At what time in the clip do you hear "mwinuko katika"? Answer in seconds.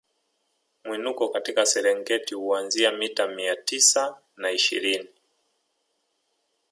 0.83-1.65